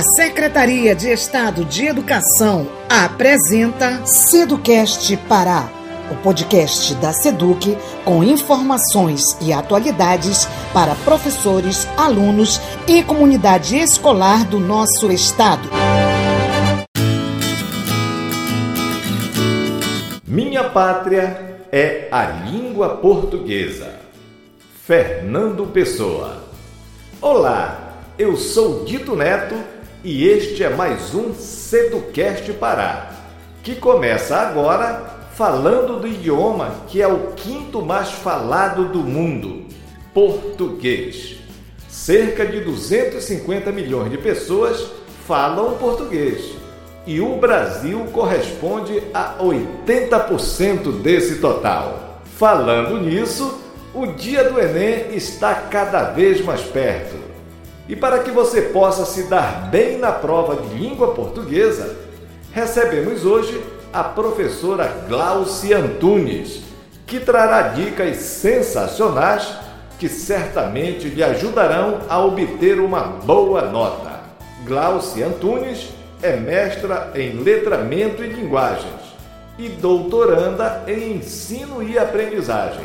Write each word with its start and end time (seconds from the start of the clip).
A 0.00 0.02
Secretaria 0.02 0.94
de 0.94 1.10
Estado 1.10 1.62
de 1.62 1.84
Educação 1.84 2.66
apresenta 2.88 4.00
Seducast 4.06 5.14
Pará, 5.28 5.68
o 6.10 6.14
podcast 6.22 6.94
da 6.94 7.12
Seduc 7.12 7.76
com 8.02 8.24
informações 8.24 9.20
e 9.42 9.52
atualidades 9.52 10.46
para 10.72 10.94
professores, 11.04 11.86
alunos 11.98 12.58
e 12.88 13.02
comunidade 13.02 13.76
escolar 13.76 14.46
do 14.46 14.58
nosso 14.58 15.12
estado. 15.12 15.68
Minha 20.26 20.70
pátria 20.70 21.66
é 21.70 22.08
a 22.10 22.24
língua 22.24 22.96
portuguesa. 22.96 24.00
Fernando 24.82 25.66
Pessoa. 25.66 26.42
Olá, 27.20 27.98
eu 28.18 28.38
sou 28.38 28.86
Dito 28.86 29.14
Neto 29.14 29.79
e 30.02 30.26
este 30.26 30.64
é 30.64 30.70
mais 30.70 31.14
um 31.14 31.34
Seducast 31.34 32.50
Pará, 32.54 33.10
que 33.62 33.74
começa 33.74 34.34
agora 34.36 35.18
falando 35.34 36.00
do 36.00 36.06
idioma 36.06 36.74
que 36.88 37.02
é 37.02 37.06
o 37.06 37.32
quinto 37.32 37.82
mais 37.82 38.10
falado 38.10 38.86
do 38.86 39.00
mundo, 39.00 39.66
português. 40.14 41.36
Cerca 41.86 42.46
de 42.46 42.60
250 42.60 43.70
milhões 43.72 44.10
de 44.10 44.16
pessoas 44.16 44.90
falam 45.26 45.76
português 45.76 46.52
e 47.06 47.20
o 47.20 47.36
Brasil 47.36 48.06
corresponde 48.12 49.02
a 49.12 49.36
80% 49.38 51.02
desse 51.02 51.40
total. 51.40 52.22
Falando 52.38 52.98
nisso, 52.98 53.60
o 53.92 54.06
dia 54.06 54.44
do 54.44 54.58
Enem 54.58 55.14
está 55.14 55.54
cada 55.54 56.04
vez 56.04 56.42
mais 56.42 56.62
perto. 56.62 57.29
E 57.90 57.96
para 57.96 58.20
que 58.20 58.30
você 58.30 58.62
possa 58.62 59.04
se 59.04 59.24
dar 59.24 59.68
bem 59.68 59.98
na 59.98 60.12
prova 60.12 60.62
de 60.62 60.76
língua 60.76 61.08
portuguesa, 61.08 61.96
recebemos 62.52 63.26
hoje 63.26 63.60
a 63.92 64.04
professora 64.04 65.06
Glaucia 65.08 65.78
Antunes, 65.78 66.62
que 67.04 67.18
trará 67.18 67.62
dicas 67.62 68.16
sensacionais 68.18 69.56
que 69.98 70.08
certamente 70.08 71.08
lhe 71.08 71.20
ajudarão 71.20 72.02
a 72.08 72.24
obter 72.24 72.78
uma 72.78 73.00
boa 73.00 73.62
nota. 73.62 74.20
Glaucia 74.64 75.26
Antunes 75.26 75.88
é 76.22 76.36
mestra 76.36 77.10
em 77.16 77.42
letramento 77.42 78.22
e 78.22 78.28
linguagens 78.28 79.16
e 79.58 79.68
doutoranda 79.68 80.84
em 80.86 81.16
ensino 81.16 81.82
e 81.82 81.98
aprendizagem. 81.98 82.84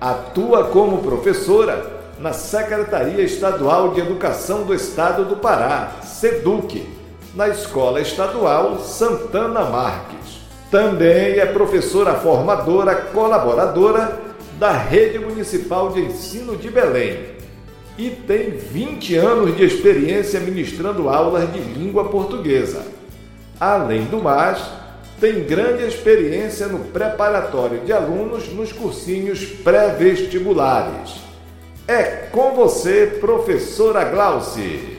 Atua 0.00 0.64
como 0.64 1.02
professora 1.02 1.95
na 2.18 2.32
Secretaria 2.32 3.22
Estadual 3.22 3.92
de 3.92 4.00
Educação 4.00 4.62
do 4.62 4.74
Estado 4.74 5.24
do 5.24 5.36
Pará, 5.36 5.96
SEDUC, 6.02 6.86
na 7.34 7.48
Escola 7.48 8.00
Estadual 8.00 8.78
Santana 8.80 9.64
Marques. 9.64 10.40
Também 10.70 11.38
é 11.38 11.46
professora 11.46 12.14
formadora 12.14 12.94
colaboradora 12.94 14.20
da 14.58 14.72
Rede 14.72 15.18
Municipal 15.18 15.90
de 15.90 16.00
Ensino 16.00 16.56
de 16.56 16.70
Belém 16.70 17.36
e 17.98 18.10
tem 18.10 18.50
20 18.50 19.16
anos 19.16 19.56
de 19.56 19.64
experiência 19.64 20.40
ministrando 20.40 21.08
aulas 21.08 21.50
de 21.52 21.60
língua 21.60 22.08
portuguesa. 22.08 22.82
Além 23.60 24.04
do 24.04 24.22
mais, 24.22 24.62
tem 25.20 25.44
grande 25.44 25.84
experiência 25.84 26.66
no 26.66 26.78
preparatório 26.78 27.80
de 27.80 27.92
alunos 27.92 28.52
nos 28.52 28.72
cursinhos 28.72 29.44
pré-vestibulares. 29.44 31.26
É 31.88 32.02
com 32.32 32.52
você, 32.52 33.16
professora 33.20 34.02
Glauci. 34.02 34.96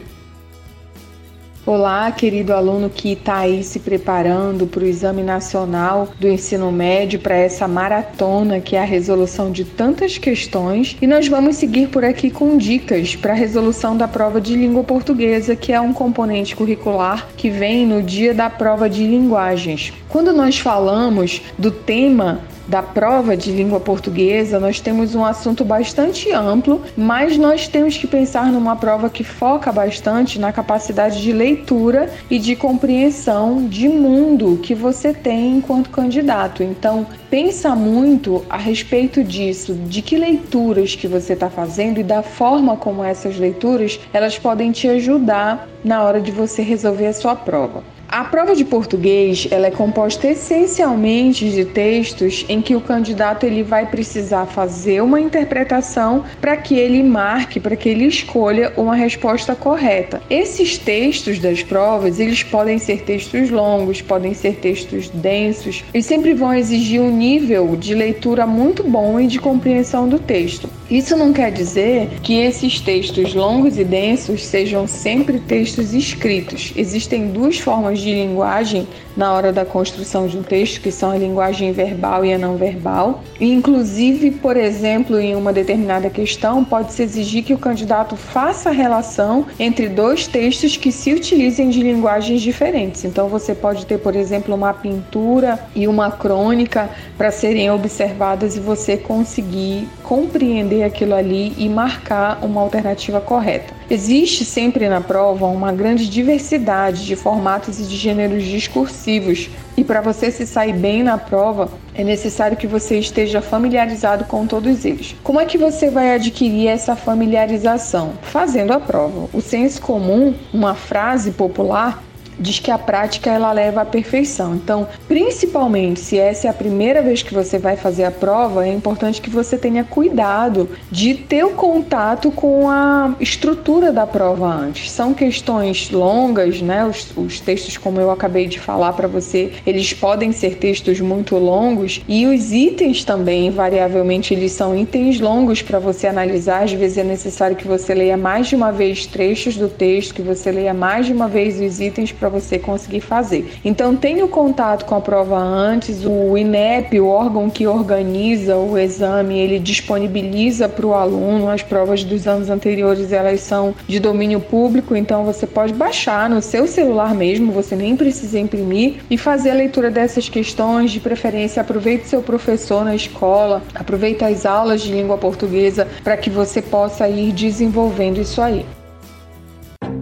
Olá, 1.65 2.09
querido 2.13 2.53
aluno 2.53 2.89
que 2.89 3.11
está 3.11 3.39
aí 3.39 3.61
se 3.61 3.81
preparando 3.81 4.65
para 4.65 4.85
o 4.85 4.87
Exame 4.87 5.21
Nacional 5.21 6.07
do 6.17 6.29
Ensino 6.29 6.71
Médio, 6.71 7.19
para 7.19 7.35
essa 7.35 7.67
maratona 7.67 8.61
que 8.61 8.77
é 8.77 8.79
a 8.81 8.85
resolução 8.85 9.51
de 9.51 9.65
tantas 9.65 10.17
questões. 10.17 10.95
E 11.01 11.05
nós 11.05 11.27
vamos 11.27 11.57
seguir 11.57 11.89
por 11.89 12.05
aqui 12.05 12.31
com 12.31 12.57
dicas 12.57 13.17
para 13.17 13.33
a 13.33 13.35
resolução 13.35 13.97
da 13.97 14.07
prova 14.07 14.39
de 14.39 14.55
língua 14.55 14.81
portuguesa, 14.81 15.57
que 15.57 15.73
é 15.73 15.81
um 15.81 15.91
componente 15.91 16.55
curricular 16.55 17.27
que 17.35 17.49
vem 17.49 17.85
no 17.85 18.01
dia 18.01 18.33
da 18.33 18.49
prova 18.49 18.89
de 18.89 19.05
linguagens. 19.05 19.91
Quando 20.07 20.31
nós 20.31 20.57
falamos 20.57 21.41
do 21.57 21.69
tema 21.69 22.39
da 22.67 22.83
prova 22.83 23.35
de 23.37 23.51
língua 23.51 23.79
portuguesa, 23.79 24.59
nós 24.59 24.79
temos 24.79 25.15
um 25.15 25.23
assunto 25.23 25.63
bastante 25.63 26.31
amplo, 26.31 26.81
mas 26.95 27.37
nós 27.37 27.67
temos 27.67 27.97
que 27.97 28.05
pensar 28.05 28.51
numa 28.51 28.75
prova 28.75 29.09
que 29.09 29.23
foca 29.23 29.71
bastante 29.71 30.39
na 30.39 30.51
capacidade 30.51 31.21
de 31.21 31.31
leitura 31.31 32.11
e 32.29 32.37
de 32.37 32.55
compreensão 32.55 33.67
de 33.67 33.87
mundo 33.87 34.59
que 34.61 34.75
você 34.75 35.13
tem 35.13 35.57
enquanto 35.57 35.89
candidato. 35.89 36.61
Então, 36.61 37.05
pensa 37.29 37.75
muito 37.75 38.43
a 38.49 38.57
respeito 38.57 39.23
disso, 39.23 39.73
de 39.73 40.01
que 40.01 40.17
leituras 40.17 40.95
que 40.95 41.07
você 41.07 41.33
está 41.33 41.49
fazendo 41.49 41.99
e 41.99 42.03
da 42.03 42.21
forma 42.21 42.75
como 42.75 43.03
essas 43.03 43.37
leituras 43.37 43.99
elas 44.11 44.37
podem 44.37 44.71
te 44.71 44.87
ajudar 44.87 45.67
na 45.83 46.03
hora 46.03 46.19
de 46.19 46.31
você 46.31 46.61
resolver 46.61 47.07
a 47.07 47.13
sua 47.13 47.35
prova. 47.35 47.96
A 48.09 48.23
prova 48.23 48.55
de 48.55 48.63
português 48.63 49.49
ela 49.51 49.67
é 49.67 49.71
composta 49.71 50.27
essencialmente 50.27 51.49
de 51.51 51.65
textos 51.65 52.45
em 52.47 52.61
que 52.61 52.73
o 52.73 52.79
candidato 52.79 53.45
ele 53.45 53.63
vai 53.63 53.85
precisar 53.85 54.45
fazer 54.45 55.01
uma 55.01 55.19
interpretação 55.19 56.23
para 56.39 56.55
que 56.55 56.75
ele 56.75 57.03
marque, 57.03 57.59
para 57.59 57.75
que 57.75 57.89
ele 57.89 58.05
escolha 58.05 58.71
uma 58.77 58.95
resposta 58.95 59.53
correta. 59.55 60.21
Esses 60.29 60.77
textos 60.77 61.37
das 61.39 61.61
provas 61.61 62.17
eles 62.17 62.43
podem 62.43 62.79
ser 62.79 63.01
textos 63.01 63.49
longos, 63.49 64.01
podem 64.01 64.33
ser 64.33 64.55
textos 64.55 65.09
densos 65.09 65.83
e 65.93 66.01
sempre 66.01 66.33
vão 66.33 66.53
exigir 66.53 67.01
um 67.01 67.11
nível 67.11 67.75
de 67.75 67.93
leitura 67.93 68.47
muito 68.47 68.85
bom 68.85 69.19
e 69.19 69.27
de 69.27 69.37
compreensão 69.37 70.07
do 70.07 70.17
texto. 70.17 70.69
Isso 70.89 71.17
não 71.17 71.33
quer 71.33 71.51
dizer 71.51 72.07
que 72.23 72.39
esses 72.39 72.79
textos 72.79 73.33
longos 73.33 73.77
e 73.77 73.83
densos 73.83 74.45
sejam 74.45 74.87
sempre 74.87 75.37
textos 75.37 75.93
escritos. 75.93 76.71
Existem 76.77 77.27
duas 77.27 77.59
formas 77.59 77.96
de 77.99 78.13
linguagem 78.13 78.87
na 79.15 79.33
hora 79.33 79.51
da 79.51 79.65
construção 79.65 80.27
de 80.27 80.37
um 80.37 80.43
texto, 80.43 80.79
que 80.81 80.91
são 80.91 81.11
a 81.11 81.17
linguagem 81.17 81.71
verbal 81.71 82.23
e 82.23 82.33
a 82.33 82.37
não 82.37 82.55
verbal. 82.55 83.23
E, 83.39 83.51
inclusive, 83.51 84.31
por 84.31 84.55
exemplo, 84.55 85.19
em 85.19 85.35
uma 85.35 85.51
determinada 85.51 86.09
questão, 86.09 86.63
pode-se 86.63 87.01
exigir 87.01 87.43
que 87.43 87.53
o 87.53 87.57
candidato 87.57 88.15
faça 88.15 88.69
a 88.69 88.73
relação 88.73 89.45
entre 89.59 89.89
dois 89.89 90.27
textos 90.27 90.77
que 90.77 90.91
se 90.91 91.13
utilizem 91.13 91.69
de 91.69 91.81
linguagens 91.81 92.41
diferentes. 92.41 93.03
Então, 93.05 93.27
você 93.27 93.55
pode 93.55 93.85
ter, 93.85 93.97
por 93.97 94.15
exemplo, 94.15 94.53
uma 94.53 94.73
pintura 94.73 95.59
e 95.75 95.87
uma 95.87 96.11
crônica 96.11 96.89
para 97.17 97.31
serem 97.31 97.71
observadas 97.71 98.55
e 98.55 98.59
você 98.59 98.97
conseguir 98.97 99.87
compreender 100.03 100.83
aquilo 100.83 101.15
ali 101.15 101.53
e 101.57 101.67
marcar 101.67 102.39
uma 102.43 102.61
alternativa 102.61 103.19
correta. 103.19 103.76
Existe 103.89 104.43
sempre 104.43 104.89
na 104.89 104.99
prova 104.99 105.45
uma 105.45 105.71
grande 105.71 106.09
diversidade 106.09 107.05
de 107.05 107.15
formatos 107.15 107.79
e 107.79 107.83
de 107.83 107.95
gêneros 107.95 108.43
discursivos, 108.43 109.49
e 109.77 109.83
para 109.83 110.01
você 110.01 110.29
se 110.29 110.45
sair 110.45 110.73
bem 110.73 111.03
na 111.03 111.17
prova, 111.17 111.69
é 111.95 112.03
necessário 112.03 112.57
que 112.57 112.67
você 112.67 112.99
esteja 112.99 113.41
familiarizado 113.41 114.25
com 114.25 114.45
todos 114.45 114.83
eles. 114.83 115.15
Como 115.23 115.39
é 115.39 115.45
que 115.45 115.57
você 115.57 115.89
vai 115.89 116.13
adquirir 116.13 116.67
essa 116.67 116.97
familiarização? 116.97 118.13
Fazendo 118.23 118.73
a 118.73 118.79
prova. 118.79 119.29
O 119.31 119.41
senso 119.41 119.81
comum, 119.81 120.33
uma 120.53 120.75
frase 120.75 121.31
popular, 121.31 122.03
diz 122.39 122.59
que 122.59 122.71
a 122.71 122.77
prática 122.77 123.29
ela 123.29 123.51
leva 123.51 123.81
à 123.81 123.85
perfeição. 123.85 124.55
Então, 124.55 124.87
principalmente 125.07 125.99
se 125.99 126.17
essa 126.17 126.47
é 126.47 126.49
a 126.49 126.53
primeira 126.53 127.01
vez 127.01 127.23
que 127.23 127.33
você 127.33 127.57
vai 127.57 127.75
fazer 127.75 128.03
a 128.03 128.11
prova, 128.11 128.67
é 128.67 128.73
importante 128.73 129.21
que 129.21 129.29
você 129.29 129.57
tenha 129.57 129.83
cuidado 129.83 130.69
de 130.91 131.13
ter 131.13 131.43
o 131.43 131.51
contato 131.51 132.31
com 132.31 132.69
a 132.69 133.15
estrutura 133.19 133.91
da 133.91 134.05
prova 134.05 134.47
antes. 134.47 134.91
São 134.91 135.13
questões 135.13 135.89
longas, 135.91 136.61
né? 136.61 136.85
Os, 136.85 137.11
os 137.15 137.39
textos, 137.39 137.77
como 137.77 137.99
eu 137.99 138.11
acabei 138.11 138.47
de 138.47 138.59
falar 138.59 138.93
para 138.93 139.07
você, 139.07 139.51
eles 139.65 139.93
podem 139.93 140.31
ser 140.31 140.57
textos 140.57 140.99
muito 140.99 141.35
longos 141.37 142.01
e 142.07 142.25
os 142.25 142.51
itens 142.51 143.03
também, 143.03 143.47
invariavelmente, 143.47 144.33
eles 144.33 144.51
são 144.51 144.77
itens 144.77 145.19
longos 145.19 145.61
para 145.61 145.79
você 145.79 146.07
analisar. 146.07 146.63
Às 146.63 146.73
vezes 146.73 146.97
é 146.97 147.03
necessário 147.03 147.55
que 147.55 147.67
você 147.67 147.93
leia 147.93 148.17
mais 148.17 148.47
de 148.47 148.55
uma 148.55 148.71
vez 148.71 149.05
trechos 149.05 149.55
do 149.55 149.67
texto, 149.67 150.13
que 150.13 150.21
você 150.21 150.51
leia 150.51 150.73
mais 150.73 151.05
de 151.05 151.13
uma 151.13 151.27
vez 151.27 151.59
os 151.59 151.79
itens 151.79 152.11
para 152.11 152.26
para 152.27 152.39
você 152.39 152.59
conseguir 152.59 152.99
fazer. 152.99 153.53
Então 153.63 153.95
tenha 153.95 154.23
o 154.23 154.27
contato 154.27 154.85
com 154.85 154.95
a 154.95 155.01
prova 155.01 155.37
antes, 155.37 156.05
o 156.05 156.37
INEP, 156.37 156.99
o 156.99 157.07
órgão 157.07 157.49
que 157.49 157.65
organiza 157.65 158.55
o 158.57 158.77
exame, 158.77 159.39
ele 159.39 159.59
disponibiliza 159.59 160.67
para 160.67 160.85
o 160.85 160.93
aluno 160.93 161.49
as 161.49 161.63
provas 161.63 162.03
dos 162.03 162.27
anos 162.27 162.49
anteriores, 162.49 163.11
elas 163.11 163.41
são 163.41 163.73
de 163.87 163.99
domínio 163.99 164.39
público, 164.39 164.95
então 164.95 165.23
você 165.23 165.47
pode 165.47 165.73
baixar 165.73 166.29
no 166.29 166.41
seu 166.41 166.67
celular 166.67 167.15
mesmo, 167.15 167.51
você 167.51 167.75
nem 167.75 167.95
precisa 167.95 168.37
imprimir 168.39 168.95
e 169.09 169.17
fazer 169.17 169.51
a 169.51 169.55
leitura 169.55 169.89
dessas 169.89 170.27
questões, 170.27 170.91
de 170.91 170.99
preferência 170.99 171.61
aproveite 171.61 172.07
seu 172.07 172.21
professor 172.21 172.83
na 172.83 172.95
escola, 172.95 173.63
aproveite 173.73 174.23
as 174.23 174.45
aulas 174.45 174.81
de 174.81 174.91
língua 174.91 175.17
portuguesa 175.17 175.87
para 176.03 176.17
que 176.17 176.29
você 176.29 176.61
possa 176.61 177.07
ir 177.07 177.31
desenvolvendo 177.31 178.19
isso 178.19 178.41
aí. 178.41 178.65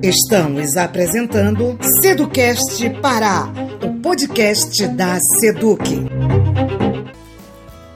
Estamos 0.06 0.78
apresentando 0.78 1.80
Seducast 2.00 2.88
Pará, 3.02 3.52
o 3.84 4.00
podcast 4.04 4.88
da 4.90 5.18
Seduc. 5.40 5.82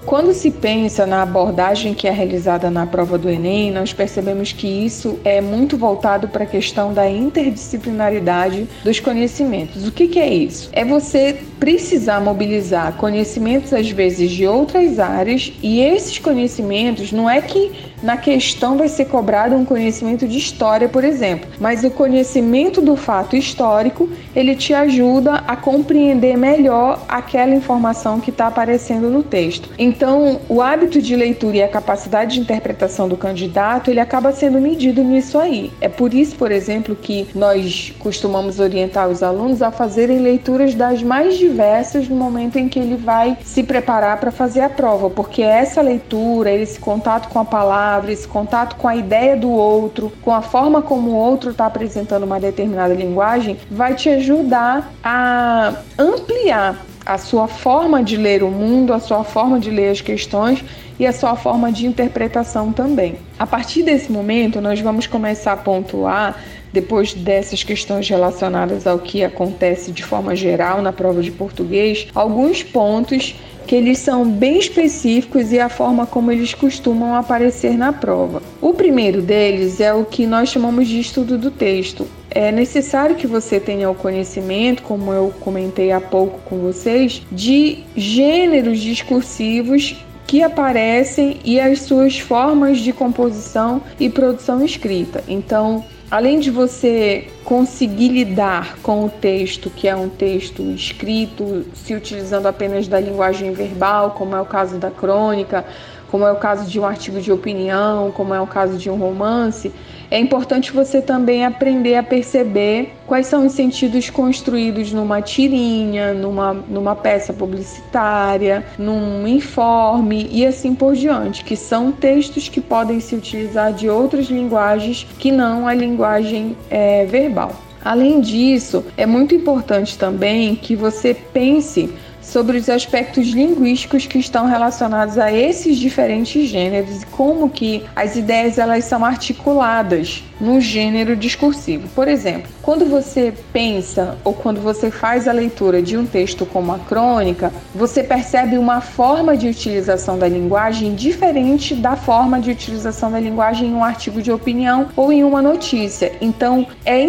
Quando 0.07 0.33
se 0.33 0.50
pensa 0.50 1.06
na 1.06 1.21
abordagem 1.21 1.94
que 1.94 2.07
é 2.07 2.11
realizada 2.11 2.71
na 2.71 2.88
prova 2.88 3.15
do 3.15 3.29
Enem, 3.29 3.71
nós 3.71 3.94
percebemos 3.94 4.51
que 4.51 4.65
isso 4.65 5.19
é 5.23 5.39
muito 5.39 5.77
voltado 5.77 6.27
para 6.27 6.45
a 6.45 6.47
questão 6.47 6.91
da 6.91 7.07
interdisciplinaridade 7.07 8.67
dos 8.83 9.00
conhecimentos. 9.00 9.88
O 9.88 9.91
que, 9.91 10.07
que 10.07 10.17
é 10.17 10.33
isso? 10.33 10.67
É 10.73 10.83
você 10.83 11.38
precisar 11.59 12.21
mobilizar 12.21 12.94
conhecimentos, 12.94 13.71
às 13.71 13.88
vezes, 13.91 14.31
de 14.31 14.47
outras 14.47 14.97
áreas, 14.97 15.53
e 15.61 15.79
esses 15.79 16.17
conhecimentos 16.17 17.11
não 17.11 17.29
é 17.29 17.39
que 17.39 17.71
na 18.01 18.18
questão 18.18 18.78
vai 18.78 18.88
ser 18.88 19.06
cobrado 19.06 19.56
um 19.56 19.66
conhecimento 19.66 20.28
de 20.28 20.38
história, 20.38 20.88
por 20.88 21.04
exemplo, 21.04 21.50
mas 21.60 21.84
o 21.84 21.92
conhecimento 21.92 22.81
do 22.81 22.96
fato 22.96 23.36
histórico 23.36 24.10
ele 24.36 24.56
te 24.56 24.74
ajuda 24.74 25.44
a 25.48 25.56
compreender 25.56 26.38
melhor 26.38 27.04
aquela 27.07 27.54
informação 27.54 28.19
que 28.19 28.30
está 28.30 28.48
aparecendo 28.48 29.10
no 29.10 29.22
texto. 29.22 29.69
Então, 29.78 30.40
o 30.48 30.62
hábito 30.62 31.01
de 31.01 31.16
leitura 31.16 31.57
e 31.57 31.63
a 31.63 31.68
capacidade 31.68 32.36
de 32.36 32.42
interpretação 32.42 33.10
do 33.10 33.18
candidato 33.18 33.92
ele 33.92 34.00
acaba 34.00 34.31
sendo 34.31 34.62
medido 34.62 35.04
nisso 35.04 35.38
aí. 35.38 35.72
É 35.81 35.90
por 35.90 36.13
isso, 36.13 36.36
por 36.36 36.52
exemplo, 36.52 36.95
que 36.95 37.28
nós 37.36 37.94
costumamos 38.00 38.60
orientar 38.60 39.10
os 39.10 39.22
alunos 39.22 39.62
a 39.62 39.72
fazerem 39.72 40.19
leituras 40.19 40.74
das 40.74 41.04
mais 41.04 41.38
diversas 41.38 42.07
no 42.07 42.16
momento 42.16 42.57
em 42.57 42.69
que 42.69 42.80
ele 42.80 42.95
vai 42.95 43.38
se 43.44 43.63
preparar 43.63 44.18
para 44.19 44.31
fazer 44.31 44.62
a 44.62 44.69
prova, 44.69 45.10
porque 45.10 45.42
essa 45.42 45.81
leitura, 45.81 46.52
esse 46.52 46.80
contato 46.80 47.30
com 47.30 47.40
a 47.40 47.45
palavra 47.45 47.88
esse 48.07 48.27
contato 48.27 48.75
com 48.75 48.88
a 48.88 48.95
ideia 48.95 49.36
do 49.36 49.50
outro, 49.50 50.12
com 50.21 50.31
a 50.31 50.41
forma 50.41 50.81
como 50.81 51.12
o 51.12 51.15
outro 51.15 51.51
está 51.51 51.65
apresentando 51.65 52.24
uma 52.24 52.39
determinada 52.39 52.94
linguagem, 52.94 53.57
vai 53.69 53.95
te 53.95 54.09
ajudar 54.09 54.91
a 55.03 55.74
ampliar 55.97 56.86
a 57.06 57.18
sua 57.18 57.47
forma 57.47 58.03
de 58.03 58.18
ler 58.18 58.44
o 58.44 58.51
mundo, 58.51 58.94
a 58.94 59.00
sua 59.00 59.24
forma 59.24 59.59
de 59.59 59.71
ler 59.71 59.89
as 59.89 60.01
questões 60.01 60.63
e 61.00 61.07
a 61.07 61.13
sua 61.13 61.36
forma 61.36 61.71
de 61.71 61.88
interpretação 61.88 62.71
também. 62.71 63.18
A 63.38 63.47
partir 63.47 63.83
desse 63.83 64.12
momento, 64.12 64.62
nós 64.62 64.80
vamos 64.80 65.07
começar 65.07 65.53
a 65.53 65.57
pontuar, 65.57 66.38
depois 66.71 67.13
dessas 67.13 67.63
questões 67.63 68.07
relacionadas 68.07 68.85
ao 68.85 69.00
que 69.00 69.24
acontece 69.24 69.92
de 69.92 70.03
forma 70.03 70.35
geral 70.35 70.81
na 70.83 70.94
prova 70.94 71.21
de 71.21 71.31
português, 71.31 72.07
alguns 72.13 72.62
pontos 72.62 73.35
que 73.69 73.75
eles 73.75 74.00
são 74.00 74.27
bem 74.27 74.57
específicos 74.57 75.51
e 75.51 75.60
a 75.60 75.69
forma 75.69 76.07
como 76.07 76.31
eles 76.31 76.56
costumam 76.56 77.13
aparecer 77.13 77.77
na 77.77 77.94
prova. 77.94 78.42
O 78.60 78.74
primeiro 78.74 79.21
deles 79.21 79.80
é 79.80 79.94
o 79.94 80.04
que 80.04 80.25
nós 80.25 80.50
chamamos 80.50 80.88
de 80.88 81.00
estudo 81.00 81.38
do 81.38 81.51
texto. 81.51 82.07
É 82.31 82.51
necessário 82.51 83.16
que 83.16 83.27
você 83.27 83.60
tenha 83.60 83.88
o 83.88 83.94
conhecimento, 83.94 84.81
como 84.81 85.13
eu 85.13 85.31
comentei 85.39 85.92
há 85.92 86.01
pouco 86.01 86.39
com 86.50 86.57
vocês, 86.57 87.21
de 87.31 87.83
gêneros 87.95 88.80
discursivos 88.80 90.04
que 90.25 90.42
aparecem 90.42 91.38
e 91.45 91.60
as 91.60 91.83
suas 91.83 92.18
formas 92.18 92.80
de 92.80 92.92
composição 92.92 93.83
e 94.00 94.10
produção 94.10 94.66
escrita. 94.66 95.24
Então, 95.27 95.86
além 96.09 96.39
de 96.39 96.50
você 96.50 97.27
conseguir 97.44 98.09
lidar 98.09 98.77
com 98.81 99.06
o 99.06 99.09
texto, 99.09 99.69
que 99.69 99.88
é 99.88 99.95
um 99.95 100.09
texto 100.09 100.63
escrito, 100.71 101.65
se 101.73 101.94
utilizando 101.94 102.47
apenas 102.47 102.88
da 102.88 103.00
linguagem 103.00 103.51
verbal, 103.51 104.11
como 104.11 104.35
é 104.35 104.41
o 104.41 104.45
caso 104.45 104.77
da 104.77 104.89
crônica, 104.89 105.65
como 106.09 106.25
é 106.25 106.31
o 106.31 106.38
caso 106.38 106.69
de 106.69 106.79
um 106.79 106.85
artigo 106.85 107.21
de 107.21 107.31
opinião, 107.31 108.11
como 108.11 108.33
é 108.33 108.41
o 108.41 108.47
caso 108.47 108.77
de 108.77 108.89
um 108.89 108.97
romance, 108.97 109.71
é 110.11 110.19
importante 110.19 110.71
você 110.71 111.01
também 111.01 111.45
aprender 111.45 111.95
a 111.95 112.03
perceber 112.03 112.94
quais 113.06 113.27
são 113.27 113.45
os 113.45 113.53
sentidos 113.53 114.09
construídos 114.09 114.91
numa 114.91 115.21
tirinha, 115.21 116.13
numa, 116.13 116.53
numa 116.53 116.95
peça 116.95 117.31
publicitária, 117.31 118.65
num 118.77 119.27
informe 119.27 120.27
e 120.31 120.45
assim 120.45 120.73
por 120.73 120.95
diante, 120.95 121.44
que 121.44 121.56
são 121.56 121.91
textos 121.91 122.50
que 122.50 122.59
podem 122.59 123.00
se 123.00 123.15
utilizar 123.15 123.71
de 123.71 123.89
outras 123.89 124.27
linguagens 124.27 125.06
que 125.19 125.31
não 125.31 125.67
a 125.67 125.73
linguagem 125.73 126.57
é, 126.69 127.06
verbal. 127.06 127.56
Além 127.83 128.19
disso, 128.19 128.83
é 128.97 129.06
muito 129.06 129.33
importante 129.33 129.97
também 129.97 130.53
que 130.56 130.75
você 130.75 131.13
pense 131.13 131.89
sobre 132.30 132.58
os 132.58 132.70
aspectos 132.70 133.28
linguísticos 133.28 134.06
que 134.06 134.20
estão 134.20 134.46
relacionados 134.46 135.18
a 135.18 135.31
esses 135.31 135.78
diferentes 135.78 136.48
gêneros 136.48 137.02
e 137.02 137.06
como 137.08 137.50
que 137.50 137.84
as 137.96 138.16
ideias 138.16 138.58
elas 138.58 138.86
são 138.86 139.04
articuladas 139.04 140.24
no 140.40 140.62
gênero 140.62 141.16
discursivo. 141.16 141.88
Por 141.90 142.08
exemplo, 142.08 142.50
quando 142.62 142.86
você 142.86 143.34
pensa 143.52 144.18
ou 144.24 144.34
quando 144.34 144.62
você 144.62 144.90
faz 144.90 145.28
a 145.28 145.31
leitura 145.31 145.81
de 145.81 145.98
um 145.98 146.06
texto 146.06 146.46
como 146.46 146.72
a 146.72 146.80
crônica, 146.80 147.52
você 147.76 148.04
percebe 148.04 148.58
uma 148.58 148.80
forma 148.80 149.36
de 149.36 149.48
utilização 149.48 150.18
da 150.18 150.28
linguagem 150.28 150.96
diferente 150.96 151.76
da 151.76 151.96
forma 151.96 152.40
de 152.40 152.52
utilização 152.52 153.12
da 153.12 153.20
linguagem 153.20 153.70
em 153.70 153.74
um 153.74 153.84
artigo 153.84 154.22
de 154.22 154.31
opinião 154.31 154.88
ou 154.96 155.12
em 155.12 155.24
uma 155.24 155.42
notícia. 155.42 156.14
Então, 156.22 156.66
é 156.86 157.02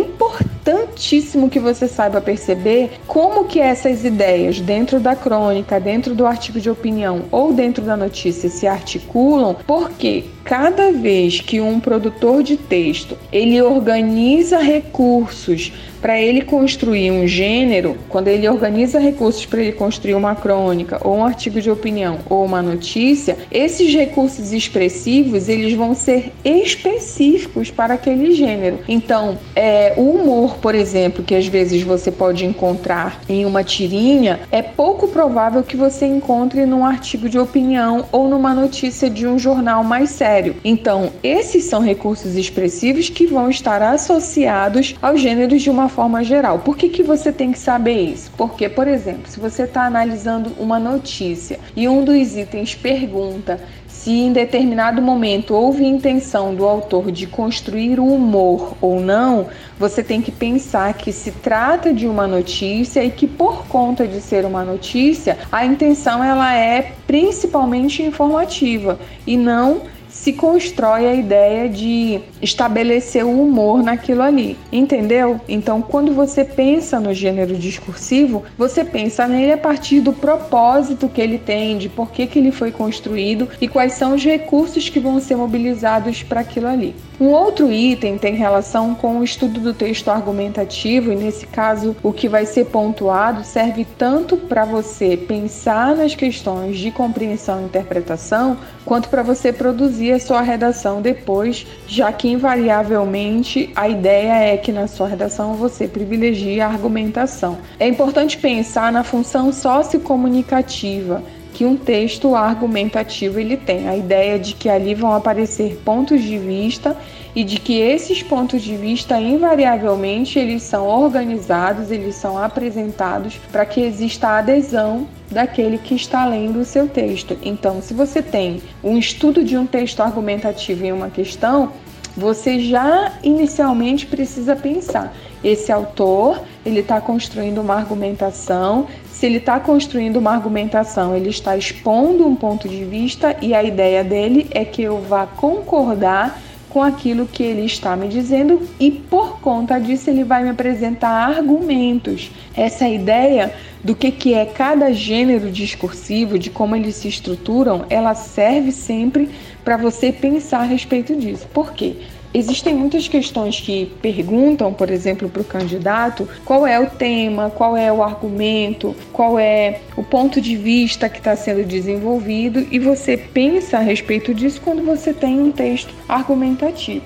importantíssimo 0.60 1.48
que 1.48 1.58
você 1.58 1.88
saiba 1.88 2.20
perceber 2.20 2.92
como 3.06 3.44
que 3.44 3.58
essas 3.60 4.04
ideias 4.04 4.60
dentro 4.60 5.00
da 5.00 5.16
crônica, 5.16 5.80
dentro 5.80 6.14
do 6.14 6.26
artigo 6.26 6.60
de 6.60 6.70
opinião 6.70 7.22
ou 7.30 7.52
dentro 7.52 7.84
da 7.84 7.96
notícia 7.96 8.48
se 8.48 8.66
articulam, 8.66 9.56
porque 9.66 10.24
cada 10.50 10.90
vez 10.90 11.40
que 11.40 11.60
um 11.60 11.78
produtor 11.78 12.42
de 12.42 12.56
texto 12.56 13.16
ele 13.30 13.62
organiza 13.62 14.58
recursos 14.58 15.72
para 16.00 16.20
ele 16.20 16.42
construir 16.42 17.10
um 17.10 17.26
gênero, 17.26 17.96
quando 18.08 18.28
ele 18.28 18.48
organiza 18.48 18.98
recursos 18.98 19.44
para 19.46 19.60
ele 19.60 19.72
construir 19.72 20.14
uma 20.14 20.34
crônica 20.34 20.98
ou 21.06 21.18
um 21.18 21.24
artigo 21.24 21.60
de 21.60 21.70
opinião 21.70 22.18
ou 22.28 22.44
uma 22.44 22.62
notícia, 22.62 23.36
esses 23.50 23.92
recursos 23.94 24.52
expressivos 24.52 25.48
eles 25.48 25.74
vão 25.74 25.94
ser 25.94 26.32
específicos 26.44 27.70
para 27.70 27.94
aquele 27.94 28.34
gênero. 28.34 28.78
Então, 28.88 29.38
é, 29.54 29.92
o 29.96 30.10
humor, 30.10 30.56
por 30.56 30.74
exemplo, 30.74 31.22
que 31.22 31.34
às 31.34 31.46
vezes 31.46 31.82
você 31.82 32.10
pode 32.10 32.44
encontrar 32.44 33.20
em 33.28 33.44
uma 33.44 33.62
tirinha, 33.62 34.40
é 34.50 34.62
pouco 34.62 35.08
provável 35.08 35.62
que 35.62 35.76
você 35.76 36.06
encontre 36.06 36.64
num 36.64 36.84
artigo 36.84 37.28
de 37.28 37.38
opinião 37.38 38.06
ou 38.10 38.28
numa 38.28 38.54
notícia 38.54 39.10
de 39.10 39.26
um 39.26 39.38
jornal 39.38 39.84
mais 39.84 40.10
sério. 40.10 40.39
Então, 40.64 41.12
esses 41.22 41.64
são 41.64 41.80
recursos 41.80 42.36
expressivos 42.36 43.08
que 43.08 43.26
vão 43.26 43.50
estar 43.50 43.82
associados 43.82 44.94
aos 45.00 45.20
gêneros 45.20 45.62
de 45.62 45.70
uma 45.70 45.88
forma 45.88 46.24
geral. 46.24 46.60
Por 46.60 46.76
que, 46.76 46.88
que 46.88 47.02
você 47.02 47.30
tem 47.32 47.52
que 47.52 47.58
saber 47.58 48.00
isso? 48.00 48.30
Porque, 48.36 48.68
por 48.68 48.88
exemplo, 48.88 49.28
se 49.28 49.38
você 49.38 49.64
está 49.64 49.84
analisando 49.84 50.52
uma 50.58 50.78
notícia 50.78 51.58
e 51.76 51.88
um 51.88 52.04
dos 52.04 52.36
itens 52.36 52.74
pergunta 52.74 53.60
se 54.00 54.12
em 54.12 54.32
determinado 54.32 55.02
momento 55.02 55.54
houve 55.54 55.84
intenção 55.84 56.54
do 56.54 56.64
autor 56.66 57.12
de 57.12 57.26
construir 57.26 58.00
o 58.00 58.06
humor 58.06 58.74
ou 58.80 58.98
não, 58.98 59.48
você 59.78 60.02
tem 60.02 60.22
que 60.22 60.32
pensar 60.32 60.94
que 60.94 61.12
se 61.12 61.30
trata 61.30 61.92
de 61.92 62.06
uma 62.06 62.26
notícia 62.26 63.04
e 63.04 63.10
que 63.10 63.26
por 63.26 63.66
conta 63.66 64.08
de 64.08 64.22
ser 64.22 64.46
uma 64.46 64.64
notícia, 64.64 65.36
a 65.52 65.66
intenção 65.66 66.24
ela 66.24 66.56
é 66.56 66.94
principalmente 67.06 68.02
informativa 68.02 68.98
e 69.26 69.36
não 69.36 69.82
se 70.20 70.34
constrói 70.34 71.06
a 71.06 71.14
ideia 71.14 71.66
de 71.66 72.20
estabelecer 72.42 73.24
o 73.24 73.42
humor 73.42 73.82
naquilo 73.82 74.20
ali, 74.20 74.58
entendeu? 74.70 75.40
Então, 75.48 75.80
quando 75.80 76.12
você 76.12 76.44
pensa 76.44 77.00
no 77.00 77.14
gênero 77.14 77.56
discursivo, 77.56 78.44
você 78.58 78.84
pensa 78.84 79.26
nele 79.26 79.52
a 79.52 79.58
partir 79.58 80.00
do 80.02 80.12
propósito 80.12 81.08
que 81.08 81.22
ele 81.22 81.38
tem, 81.38 81.78
de 81.78 81.88
por 81.88 82.10
que, 82.10 82.26
que 82.26 82.38
ele 82.38 82.52
foi 82.52 82.70
construído 82.70 83.48
e 83.62 83.66
quais 83.66 83.94
são 83.94 84.14
os 84.14 84.22
recursos 84.22 84.90
que 84.90 85.00
vão 85.00 85.18
ser 85.20 85.36
mobilizados 85.36 86.22
para 86.22 86.40
aquilo 86.40 86.66
ali. 86.66 86.94
Um 87.20 87.32
outro 87.32 87.70
item 87.70 88.16
tem 88.16 88.34
relação 88.34 88.94
com 88.94 89.18
o 89.18 89.22
estudo 89.22 89.60
do 89.60 89.74
texto 89.74 90.08
argumentativo, 90.08 91.12
e 91.12 91.14
nesse 91.14 91.46
caso, 91.46 91.94
o 92.02 92.14
que 92.14 92.26
vai 92.30 92.46
ser 92.46 92.64
pontuado 92.64 93.44
serve 93.44 93.86
tanto 93.98 94.38
para 94.38 94.64
você 94.64 95.18
pensar 95.18 95.94
nas 95.94 96.14
questões 96.14 96.78
de 96.78 96.90
compreensão 96.90 97.60
e 97.60 97.64
interpretação, 97.64 98.56
quanto 98.86 99.10
para 99.10 99.22
você 99.22 99.52
produzir 99.52 100.12
a 100.12 100.18
sua 100.18 100.40
redação 100.40 101.02
depois, 101.02 101.66
já 101.86 102.10
que 102.10 102.26
invariavelmente 102.26 103.70
a 103.76 103.86
ideia 103.86 104.54
é 104.54 104.56
que 104.56 104.72
na 104.72 104.86
sua 104.86 105.06
redação 105.06 105.56
você 105.56 105.86
privilegie 105.86 106.58
a 106.62 106.68
argumentação. 106.68 107.58
É 107.78 107.86
importante 107.86 108.38
pensar 108.38 108.90
na 108.90 109.04
função 109.04 109.52
sociocomunicativa 109.52 111.22
que 111.60 111.64
um 111.66 111.76
texto 111.76 112.34
argumentativo 112.34 113.38
ele 113.38 113.54
tem. 113.54 113.86
A 113.86 113.94
ideia 113.94 114.38
de 114.38 114.54
que 114.54 114.66
ali 114.66 114.94
vão 114.94 115.12
aparecer 115.12 115.78
pontos 115.84 116.22
de 116.22 116.38
vista 116.38 116.96
e 117.36 117.44
de 117.44 117.60
que 117.60 117.78
esses 117.78 118.22
pontos 118.22 118.62
de 118.62 118.74
vista 118.78 119.20
invariavelmente 119.20 120.38
eles 120.38 120.62
são 120.62 120.86
organizados, 120.86 121.90
eles 121.90 122.14
são 122.14 122.42
apresentados 122.42 123.38
para 123.52 123.66
que 123.66 123.82
exista 123.82 124.38
adesão 124.38 125.06
daquele 125.30 125.76
que 125.76 125.94
está 125.94 126.24
lendo 126.24 126.60
o 126.60 126.64
seu 126.64 126.88
texto. 126.88 127.36
Então, 127.42 127.82
se 127.82 127.92
você 127.92 128.22
tem 128.22 128.62
um 128.82 128.96
estudo 128.96 129.44
de 129.44 129.54
um 129.58 129.66
texto 129.66 130.00
argumentativo 130.00 130.86
em 130.86 130.92
uma 130.92 131.10
questão, 131.10 131.72
você 132.16 132.58
já 132.58 133.12
inicialmente 133.22 134.06
precisa 134.06 134.56
pensar: 134.56 135.14
esse 135.42 135.72
autor 135.72 136.42
ele 136.64 136.80
está 136.80 137.00
construindo 137.00 137.58
uma 137.60 137.74
argumentação. 137.74 138.86
Se 139.10 139.26
ele 139.26 139.38
está 139.38 139.58
construindo 139.58 140.16
uma 140.16 140.32
argumentação, 140.32 141.16
ele 141.16 141.30
está 141.30 141.56
expondo 141.56 142.26
um 142.26 142.34
ponto 142.34 142.68
de 142.68 142.84
vista 142.84 143.36
e 143.40 143.54
a 143.54 143.62
ideia 143.62 144.04
dele 144.04 144.48
é 144.50 144.64
que 144.64 144.82
eu 144.82 145.00
vá 145.00 145.26
concordar 145.26 146.40
com 146.68 146.82
aquilo 146.82 147.26
que 147.26 147.42
ele 147.42 147.64
está 147.64 147.96
me 147.96 148.06
dizendo 148.06 148.62
e 148.78 148.90
por 148.90 149.40
conta 149.40 149.78
disso 149.78 150.08
ele 150.08 150.22
vai 150.22 150.44
me 150.44 150.50
apresentar 150.50 151.36
argumentos. 151.36 152.30
Essa 152.56 152.88
ideia 152.88 153.52
do 153.82 153.94
que, 153.94 154.12
que 154.12 154.34
é 154.34 154.46
cada 154.46 154.92
gênero 154.92 155.50
discursivo, 155.50 156.38
de 156.38 156.48
como 156.48 156.76
eles 156.76 156.94
se 156.94 157.08
estruturam, 157.08 157.86
ela 157.90 158.14
serve 158.14 158.70
sempre 158.70 159.28
para 159.64 159.76
você 159.76 160.12
pensar 160.12 160.60
a 160.60 160.64
respeito 160.64 161.16
disso. 161.16 161.46
Por 161.52 161.72
quê? 161.72 161.96
Existem 162.32 162.74
muitas 162.74 163.08
questões 163.08 163.60
que 163.60 163.86
perguntam, 164.00 164.72
por 164.72 164.88
exemplo, 164.88 165.28
para 165.28 165.42
o 165.42 165.44
candidato 165.44 166.28
qual 166.44 166.64
é 166.64 166.78
o 166.78 166.88
tema, 166.88 167.50
qual 167.50 167.76
é 167.76 167.92
o 167.92 168.04
argumento, 168.04 168.94
qual 169.12 169.36
é 169.36 169.80
o 169.96 170.04
ponto 170.04 170.40
de 170.40 170.56
vista 170.56 171.08
que 171.08 171.18
está 171.18 171.34
sendo 171.34 171.66
desenvolvido, 171.66 172.64
e 172.70 172.78
você 172.78 173.16
pensa 173.16 173.78
a 173.78 173.80
respeito 173.80 174.32
disso 174.32 174.60
quando 174.62 174.84
você 174.84 175.12
tem 175.12 175.40
um 175.40 175.50
texto 175.50 175.92
argumentativo. 176.08 177.04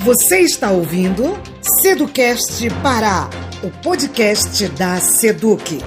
Você 0.00 0.40
está 0.40 0.70
ouvindo 0.70 1.36
Seducast 1.80 2.68
Pará, 2.82 3.28
o 3.62 3.70
podcast 3.82 4.68
da 4.68 5.00
Seduc. 5.00 5.78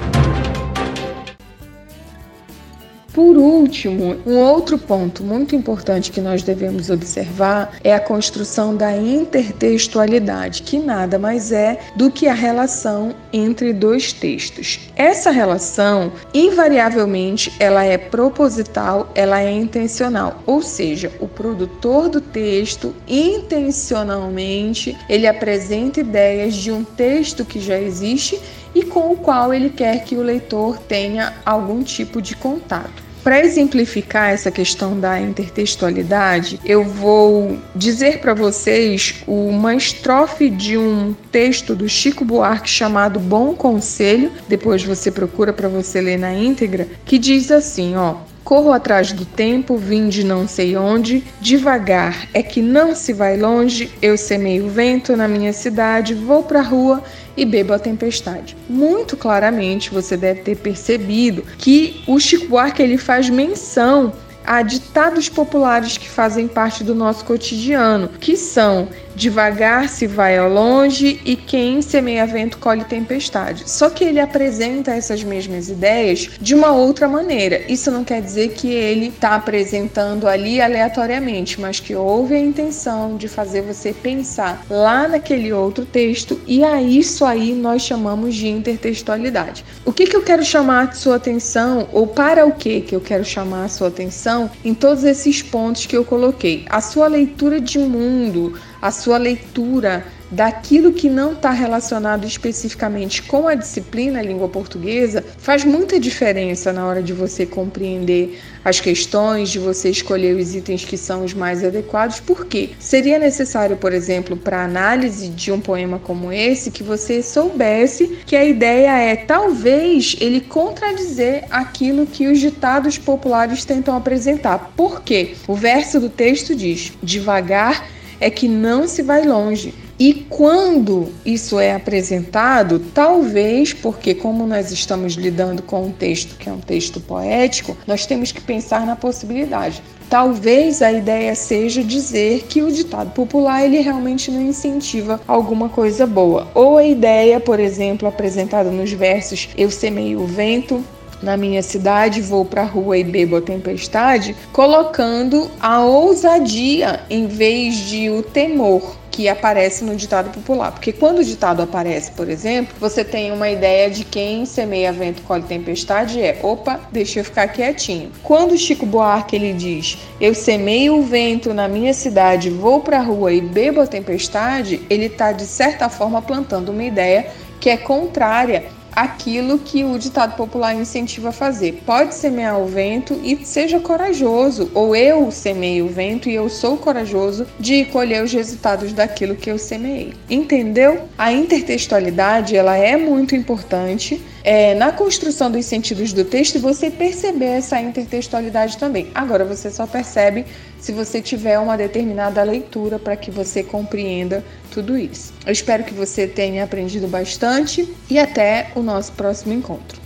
Último, 3.39 4.17
um 4.25 4.37
outro 4.37 4.77
ponto 4.77 5.23
muito 5.23 5.55
importante 5.55 6.11
que 6.11 6.21
nós 6.21 6.43
devemos 6.43 6.89
observar 6.89 7.77
é 7.83 7.93
a 7.93 7.99
construção 7.99 8.75
da 8.75 8.95
intertextualidade, 8.95 10.61
que 10.63 10.79
nada 10.79 11.17
mais 11.17 11.51
é 11.51 11.79
do 11.95 12.11
que 12.11 12.27
a 12.27 12.33
relação 12.33 13.15
entre 13.31 13.73
dois 13.73 14.13
textos. 14.13 14.79
Essa 14.95 15.31
relação, 15.31 16.11
invariavelmente, 16.33 17.51
ela 17.59 17.83
é 17.83 17.97
proposital, 17.97 19.11
ela 19.15 19.41
é 19.41 19.51
intencional, 19.51 20.41
ou 20.45 20.61
seja, 20.61 21.11
o 21.19 21.27
produtor 21.27 22.09
do 22.09 22.21
texto 22.21 22.95
intencionalmente 23.07 24.97
ele 25.09 25.27
apresenta 25.27 25.99
ideias 25.99 26.55
de 26.55 26.71
um 26.71 26.83
texto 26.83 27.45
que 27.45 27.59
já 27.59 27.79
existe 27.79 28.39
e 28.73 28.83
com 28.83 29.11
o 29.11 29.17
qual 29.17 29.53
ele 29.53 29.69
quer 29.69 30.03
que 30.03 30.15
o 30.15 30.21
leitor 30.21 30.77
tenha 30.79 31.33
algum 31.45 31.83
tipo 31.83 32.21
de 32.21 32.35
contato. 32.35 33.06
Para 33.27 33.41
exemplificar 33.41 34.29
essa 34.29 34.49
questão 34.49 34.97
da 34.97 35.19
intertextualidade, 35.19 36.61
eu 36.63 36.85
vou 36.85 37.57
dizer 37.75 38.21
para 38.21 38.33
vocês 38.33 39.15
uma 39.27 39.75
estrofe 39.75 40.49
de 40.49 40.77
um 40.77 41.13
texto 41.29 41.75
do 41.75 41.89
Chico 41.89 42.23
Buarque 42.23 42.69
chamado 42.69 43.19
Bom 43.19 43.53
Conselho, 43.53 44.31
depois 44.47 44.81
você 44.81 45.11
procura 45.11 45.51
para 45.51 45.67
você 45.67 45.99
ler 45.99 46.17
na 46.17 46.33
íntegra, 46.33 46.87
que 47.03 47.17
diz 47.17 47.51
assim, 47.51 47.97
ó: 47.97 48.15
Corro 48.47 48.71
atrás 48.71 49.11
do 49.11 49.25
tempo, 49.25 49.75
vim 49.75 50.07
de 50.07 50.23
não 50.23 50.47
sei 50.47 50.77
onde, 50.77 51.21
devagar 51.41 52.29
é 52.33 52.41
que 52.41 52.61
não 52.61 52.95
se 52.95 53.11
vai 53.11 53.35
longe, 53.35 53.91
eu 54.01 54.17
semeio 54.17 54.67
o 54.67 54.69
vento 54.69 55.17
na 55.17 55.27
minha 55.27 55.51
cidade, 55.51 56.13
vou 56.13 56.41
para 56.41 56.59
a 56.59 56.63
rua 56.63 57.03
e 57.35 57.43
bebo 57.43 57.73
a 57.73 57.77
tempestade. 57.77 58.55
Muito 58.69 59.17
claramente 59.17 59.89
você 59.89 60.15
deve 60.15 60.43
ter 60.43 60.55
percebido 60.55 61.43
que 61.57 62.01
o 62.07 62.17
Chico 62.21 62.47
Buarque 62.47 62.81
ele 62.81 62.97
faz 62.97 63.29
menção 63.29 64.13
a 64.47 64.61
ditados 64.61 65.27
populares 65.27 65.97
que 65.97 66.09
fazem 66.09 66.47
parte 66.47 66.81
do 66.81 66.95
nosso 66.95 67.25
cotidiano, 67.25 68.07
que 68.07 68.37
são 68.37 68.87
Devagar 69.17 69.89
se 69.89 70.05
vai 70.05 70.37
ao 70.37 70.47
longe 70.47 71.19
e 71.25 71.35
quem 71.35 71.81
semeia 71.81 72.23
vento 72.27 72.59
colhe 72.59 72.83
tempestade. 72.83 73.63
Só 73.67 73.89
que 73.89 74.03
ele 74.03 74.19
apresenta 74.19 74.91
essas 74.91 75.23
mesmas 75.23 75.69
ideias 75.69 76.29
de 76.39 76.53
uma 76.53 76.71
outra 76.71 77.07
maneira. 77.07 77.63
Isso 77.67 77.89
não 77.89 78.03
quer 78.03 78.21
dizer 78.21 78.49
que 78.49 78.67
ele 78.67 79.07
está 79.07 79.33
apresentando 79.33 80.27
ali 80.27 80.61
aleatoriamente, 80.61 81.59
mas 81.59 81.79
que 81.79 81.95
houve 81.95 82.35
a 82.35 82.39
intenção 82.39 83.17
de 83.17 83.27
fazer 83.27 83.63
você 83.63 83.91
pensar 83.91 84.63
lá 84.69 85.07
naquele 85.07 85.51
outro 85.51 85.83
texto 85.83 86.39
e 86.45 86.63
a 86.63 86.79
isso 86.79 87.25
aí 87.25 87.53
nós 87.53 87.81
chamamos 87.81 88.35
de 88.35 88.47
intertextualidade. 88.47 89.65
O 89.83 89.91
que, 89.91 90.05
que 90.05 90.15
eu 90.15 90.21
quero 90.21 90.45
chamar 90.45 90.89
a 90.89 90.91
sua 90.91 91.15
atenção 91.15 91.89
ou 91.91 92.05
para 92.05 92.45
o 92.45 92.51
que 92.51 92.81
que 92.81 92.95
eu 92.95 93.01
quero 93.01 93.25
chamar 93.25 93.65
a 93.65 93.69
sua 93.69 93.87
atenção 93.87 94.36
em 94.63 94.73
todos 94.73 95.03
esses 95.03 95.41
pontos 95.41 95.85
que 95.85 95.95
eu 95.95 96.05
coloquei? 96.05 96.65
A 96.69 96.81
sua 96.81 97.07
leitura 97.07 97.59
de 97.59 97.79
mundo, 97.79 98.53
a 98.81 98.91
sua 98.91 99.17
leitura 99.17 100.05
daquilo 100.31 100.93
que 100.93 101.09
não 101.09 101.33
está 101.33 101.51
relacionado 101.51 102.25
especificamente 102.25 103.21
com 103.23 103.47
a 103.47 103.55
disciplina 103.55 104.21
língua 104.21 104.49
portuguesa 104.49 105.23
faz 105.37 105.63
muita 105.63 105.99
diferença 105.99 106.73
na 106.73 106.85
hora 106.85 107.01
de 107.01 107.13
você 107.13 107.45
compreender 107.45 108.39
as 108.63 108.81
questões, 108.81 109.49
de 109.49 109.59
você 109.59 109.89
escolher 109.89 110.35
os 110.35 110.53
itens 110.53 110.83
que 110.83 110.97
são 110.97 111.23
os 111.23 111.33
mais 111.33 111.63
adequados, 111.63 112.19
porque 112.19 112.71
seria 112.79 113.17
necessário, 113.17 113.77
por 113.77 113.93
exemplo, 113.93 114.35
para 114.35 114.63
análise 114.63 115.29
de 115.29 115.51
um 115.51 115.61
poema 115.61 115.99
como 115.99 116.31
esse, 116.31 116.69
que 116.71 116.83
você 116.83 117.23
soubesse 117.23 118.19
que 118.25 118.35
a 118.35 118.43
ideia 118.43 118.97
é 118.99 119.15
talvez 119.15 120.17
ele 120.19 120.41
contradizer 120.41 121.45
aquilo 121.49 122.05
que 122.05 122.27
os 122.27 122.39
ditados 122.39 122.97
populares 122.97 123.63
tentam 123.63 123.95
apresentar. 123.95 124.73
Por 124.75 125.01
quê? 125.01 125.35
O 125.47 125.55
verso 125.55 125.99
do 125.99 126.09
texto 126.09 126.53
diz: 126.53 126.91
devagar 127.01 127.87
é 128.19 128.29
que 128.29 128.47
não 128.47 128.87
se 128.87 129.01
vai 129.01 129.25
longe. 129.25 129.86
E 129.99 130.13
quando 130.13 131.11
isso 131.25 131.59
é 131.59 131.73
apresentado, 131.73 132.79
talvez 132.93 133.73
porque, 133.73 134.13
como 134.13 134.45
nós 134.45 134.71
estamos 134.71 135.13
lidando 135.13 135.63
com 135.63 135.85
um 135.85 135.91
texto 135.91 136.37
que 136.37 136.47
é 136.47 136.51
um 136.51 136.59
texto 136.59 136.99
poético, 136.99 137.75
nós 137.87 138.05
temos 138.05 138.31
que 138.31 138.39
pensar 138.39 138.85
na 138.85 138.95
possibilidade. 138.95 139.81
Talvez 140.07 140.83
a 140.83 140.91
ideia 140.91 141.33
seja 141.33 141.83
dizer 141.83 142.43
que 142.47 142.61
o 142.61 142.71
ditado 142.71 143.09
popular 143.09 143.65
ele 143.65 143.79
realmente 143.79 144.29
não 144.29 144.41
incentiva 144.41 145.19
alguma 145.27 145.67
coisa 145.67 146.05
boa. 146.05 146.47
Ou 146.53 146.77
a 146.77 146.85
ideia, 146.85 147.39
por 147.39 147.59
exemplo, 147.59 148.07
apresentada 148.07 148.69
nos 148.69 148.91
versos 148.91 149.49
Eu 149.57 149.71
semeio 149.71 150.21
o 150.21 150.27
vento, 150.27 150.85
na 151.23 151.35
minha 151.35 151.63
cidade, 151.63 152.21
vou 152.21 152.45
para 152.45 152.61
a 152.61 152.65
rua 152.65 152.99
e 152.99 153.03
bebo 153.03 153.37
a 153.37 153.41
tempestade, 153.41 154.35
colocando 154.53 155.49
a 155.59 155.83
ousadia 155.83 157.01
em 157.09 157.25
vez 157.25 157.75
de 157.75 158.11
o 158.11 158.21
temor 158.21 158.95
que 159.17 159.27
aparece 159.27 159.83
no 159.83 159.95
ditado 159.95 160.29
popular. 160.29 160.71
Porque 160.71 160.93
quando 160.93 161.17
o 161.17 161.23
ditado 161.23 161.63
aparece, 161.63 162.11
por 162.11 162.29
exemplo, 162.29 162.75
você 162.79 163.03
tem 163.03 163.31
uma 163.31 163.49
ideia 163.49 163.89
de 163.89 164.05
quem 164.05 164.45
semeia 164.45 164.93
vento 164.93 165.23
colhe 165.23 165.41
tempestade 165.41 166.21
é, 166.21 166.39
opa, 166.43 166.79
deixa 166.91 167.21
eu 167.21 167.23
ficar 167.23 167.47
quietinho. 167.47 168.11
Quando 168.21 168.55
Chico 168.55 168.85
Buarque 168.85 169.35
ele 169.35 169.53
diz, 169.53 169.97
eu 170.21 170.35
semeio 170.35 170.99
o 170.99 171.01
vento 171.01 171.51
na 171.51 171.67
minha 171.67 171.95
cidade, 171.95 172.51
vou 172.51 172.79
para 172.81 172.99
a 172.99 173.01
rua 173.01 173.33
e 173.33 173.41
bebo 173.41 173.81
a 173.81 173.87
tempestade, 173.87 174.85
ele 174.87 175.07
está 175.07 175.31
de 175.31 175.47
certa 175.47 175.89
forma 175.89 176.21
plantando 176.21 176.69
uma 176.69 176.83
ideia 176.83 177.25
que 177.59 177.71
é 177.71 177.77
contrária 177.77 178.65
aquilo 178.95 179.59
que 179.59 179.83
o 179.83 179.97
ditado 179.97 180.35
popular 180.35 180.75
incentiva 180.75 181.29
a 181.29 181.31
fazer. 181.31 181.81
Pode 181.85 182.15
semear 182.15 182.59
o 182.59 182.67
vento 182.67 183.19
e 183.23 183.45
seja 183.45 183.79
corajoso, 183.79 184.71
ou 184.73 184.95
eu 184.95 185.31
semeio 185.31 185.85
o 185.85 185.89
vento 185.89 186.29
e 186.29 186.35
eu 186.35 186.49
sou 186.49 186.77
corajoso 186.77 187.45
de 187.59 187.85
colher 187.85 188.23
os 188.23 188.33
resultados 188.33 188.93
daquilo 188.93 189.35
que 189.35 189.49
eu 189.49 189.57
semeei. 189.57 190.13
Entendeu? 190.29 191.01
A 191.17 191.31
intertextualidade 191.31 192.55
ela 192.55 192.77
é 192.77 192.97
muito 192.97 193.35
importante 193.35 194.21
é, 194.47 194.73
na 194.73 194.93
construção 194.93 195.51
dos 195.51 195.65
sentidos 195.65 196.13
do 196.13 196.23
texto 196.23 196.57
você 196.57 196.89
perceber 196.89 197.57
essa 197.57 197.81
intertextualidade 197.81 198.77
também. 198.77 199.11
Agora 199.13 199.43
você 199.43 199.69
só 199.69 199.85
percebe 199.85 200.45
se 200.79 200.93
você 200.93 201.21
tiver 201.21 201.59
uma 201.59 201.75
determinada 201.75 202.41
leitura 202.43 202.97
para 202.97 203.17
que 203.17 203.29
você 203.29 203.61
compreenda 203.61 204.41
tudo 204.71 204.97
isso. 204.97 205.33
Eu 205.45 205.51
espero 205.51 205.83
que 205.83 205.93
você 205.93 206.25
tenha 206.25 206.63
aprendido 206.63 207.09
bastante 207.09 207.93
e 208.09 208.17
até 208.17 208.71
o 208.73 208.79
nosso 208.81 209.11
próximo 209.11 209.51
encontro. 209.51 209.99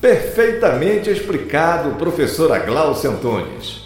Perfeitamente 0.00 1.10
explicado, 1.10 1.96
professora 1.96 2.58
Glaucia 2.60 3.10
Antunes. 3.10 3.82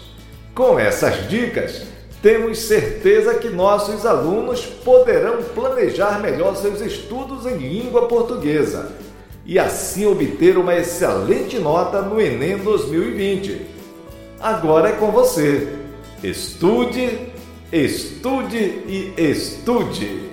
Com 0.55 0.79
essas 0.79 1.27
dicas, 1.27 1.83
temos 2.21 2.59
certeza 2.59 3.35
que 3.35 3.49
nossos 3.49 4.05
alunos 4.05 4.65
poderão 4.65 5.43
planejar 5.53 6.19
melhor 6.19 6.55
seus 6.55 6.81
estudos 6.81 7.45
em 7.45 7.57
língua 7.57 8.07
portuguesa 8.07 8.91
e 9.45 9.57
assim 9.57 10.05
obter 10.05 10.57
uma 10.57 10.75
excelente 10.75 11.59
nota 11.59 12.01
no 12.01 12.19
Enem 12.19 12.57
2020. 12.57 13.65
Agora 14.39 14.89
é 14.89 14.91
com 14.93 15.11
você. 15.11 15.73
Estude, 16.23 17.31
estude 17.71 18.57
e 18.57 19.13
estude. 19.17 20.31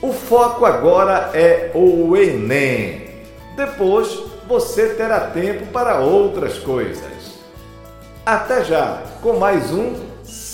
O 0.00 0.12
foco 0.12 0.64
agora 0.64 1.30
é 1.34 1.70
o 1.74 2.16
Enem. 2.16 3.06
Depois 3.54 4.18
você 4.48 4.88
terá 4.94 5.20
tempo 5.20 5.66
para 5.66 6.00
outras 6.00 6.58
coisas. 6.58 7.38
Até 8.24 8.64
já 8.64 9.02
com 9.22 9.34
mais 9.34 9.70
um 9.72 10.07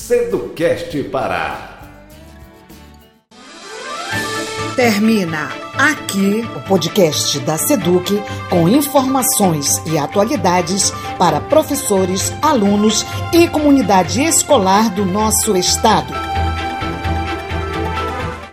Seducast 0.06 1.02
Pará. 1.04 1.78
Termina 4.76 5.48
aqui 5.78 6.46
o 6.54 6.60
podcast 6.68 7.40
da 7.40 7.56
Seduc 7.56 8.12
com 8.50 8.68
informações 8.68 9.78
e 9.86 9.96
atualidades 9.96 10.90
para 11.18 11.40
professores, 11.40 12.30
alunos 12.42 13.02
e 13.32 13.48
comunidade 13.48 14.22
escolar 14.22 14.94
do 14.94 15.06
nosso 15.06 15.56
estado. 15.56 16.23